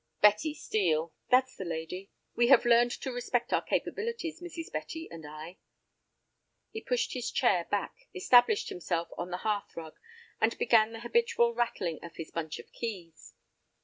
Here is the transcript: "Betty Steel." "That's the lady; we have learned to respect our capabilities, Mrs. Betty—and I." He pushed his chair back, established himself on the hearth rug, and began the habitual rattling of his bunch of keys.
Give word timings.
"Betty 0.19 0.55
Steel." 0.55 1.13
"That's 1.29 1.55
the 1.55 1.63
lady; 1.63 2.09
we 2.35 2.47
have 2.47 2.65
learned 2.65 2.89
to 3.01 3.11
respect 3.11 3.53
our 3.53 3.61
capabilities, 3.61 4.41
Mrs. 4.41 4.71
Betty—and 4.71 5.27
I." 5.27 5.59
He 6.71 6.81
pushed 6.81 7.13
his 7.13 7.29
chair 7.29 7.65
back, 7.69 7.93
established 8.15 8.69
himself 8.69 9.09
on 9.15 9.29
the 9.29 9.37
hearth 9.45 9.75
rug, 9.77 9.99
and 10.39 10.57
began 10.57 10.91
the 10.93 11.01
habitual 11.01 11.53
rattling 11.53 12.03
of 12.03 12.15
his 12.15 12.31
bunch 12.31 12.57
of 12.57 12.71
keys. 12.71 13.35